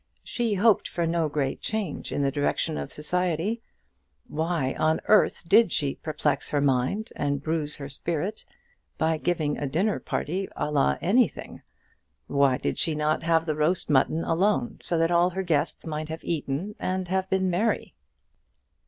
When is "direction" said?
2.31-2.75